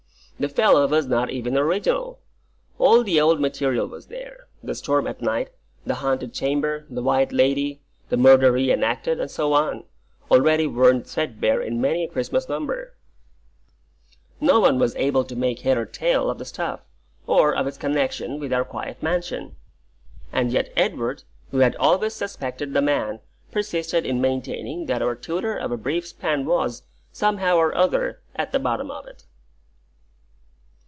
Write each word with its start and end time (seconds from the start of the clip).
The 0.41 0.49
fellow 0.49 0.87
was 0.87 1.05
not 1.05 1.29
even 1.29 1.55
original. 1.55 2.17
All 2.79 3.03
the 3.03 3.21
old 3.21 3.39
material 3.39 3.85
was 3.85 4.07
there, 4.07 4.47
the 4.63 4.73
storm 4.73 5.05
at 5.05 5.21
night, 5.21 5.51
the 5.85 5.93
haunted 5.93 6.33
chamber, 6.33 6.87
the 6.89 7.03
white 7.03 7.31
lady, 7.31 7.79
the 8.09 8.17
murder 8.17 8.51
re 8.51 8.71
enacted, 8.73 9.19
and 9.19 9.29
so 9.29 9.53
on, 9.53 9.83
already 10.31 10.65
worn 10.65 11.03
threadbare 11.03 11.61
in 11.61 11.79
many 11.79 12.05
a 12.05 12.07
Christmas 12.07 12.49
Number. 12.49 12.95
No 14.39 14.59
one 14.59 14.79
was 14.79 14.95
able 14.95 15.23
to 15.25 15.35
make 15.35 15.59
head 15.59 15.77
or 15.77 15.85
tail 15.85 16.27
of 16.27 16.39
the 16.39 16.45
stuff, 16.45 16.79
or 17.27 17.55
of 17.55 17.67
its 17.67 17.77
connexion 17.77 18.39
with 18.39 18.51
our 18.51 18.65
quiet 18.65 19.03
mansion; 19.03 19.55
and 20.33 20.51
yet 20.51 20.73
Edward, 20.75 21.21
who 21.51 21.59
had 21.59 21.75
always 21.75 22.15
suspected 22.15 22.73
the 22.73 22.81
man, 22.81 23.19
persisted 23.51 24.07
in 24.07 24.19
maintaining 24.19 24.87
that 24.87 25.03
our 25.03 25.13
tutor 25.13 25.55
of 25.55 25.71
a 25.71 25.77
brief 25.77 26.07
span 26.07 26.47
was, 26.47 26.81
somehow 27.11 27.57
or 27.57 27.75
other, 27.75 28.21
at 28.35 28.51
the 28.51 28.59
bottom 28.59 28.89
of 28.89 29.05
it. 29.05 29.25